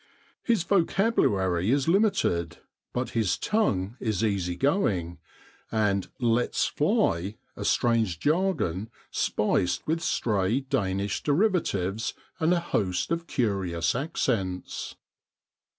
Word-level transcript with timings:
His 0.41 0.63
vocabulary 0.63 1.69
is 1.69 1.87
limited, 1.87 2.57
but 2.91 3.11
his 3.11 3.37
tongue 3.37 3.97
is 3.99 4.23
easy 4.23 4.55
going, 4.55 5.19
and 5.71 6.09
'lets 6.19 6.65
fly' 6.65 7.35
a 7.55 7.63
strange 7.63 8.17
jargon 8.19 8.89
spiced 9.11 9.85
with 9.85 10.01
stray 10.01 10.61
Danish 10.61 11.21
derivatives 11.21 12.15
and 12.39 12.51
a 12.51 12.59
host 12.59 13.11
of 13.11 13.27
curious 13.27 13.93
accents. 13.93 14.95